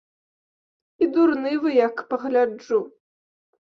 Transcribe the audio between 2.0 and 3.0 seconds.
пагляджу.